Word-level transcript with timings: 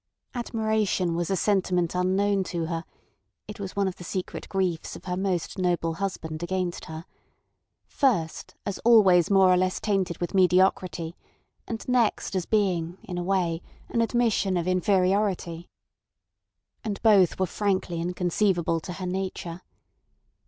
Admiration 0.33 1.15
was 1.15 1.29
a 1.29 1.35
sentiment 1.35 1.93
unknown 1.93 2.43
to 2.43 2.65
her 2.65 2.85
(it 3.47 3.59
was 3.59 3.75
one 3.75 3.87
of 3.87 3.97
the 3.97 4.03
secret 4.03 4.49
griefs 4.49 4.95
of 4.95 5.05
her 5.05 5.15
most 5.15 5.59
noble 5.59 5.93
husband 5.93 6.41
against 6.41 6.85
her)—first, 6.85 8.55
as 8.65 8.79
always 8.79 9.29
more 9.29 9.53
or 9.53 9.57
less 9.57 9.79
tainted 9.79 10.17
with 10.17 10.33
mediocrity, 10.33 11.15
and 11.67 11.87
next 11.87 12.35
as 12.35 12.47
being 12.47 12.97
in 13.03 13.19
a 13.19 13.23
way 13.23 13.61
an 13.89 14.01
admission 14.01 14.57
of 14.57 14.67
inferiority. 14.67 15.69
And 16.83 16.99
both 17.03 17.39
were 17.39 17.45
frankly 17.45 18.01
inconceivable 18.01 18.79
to 18.79 18.93
her 18.93 19.05
nature. 19.05 19.61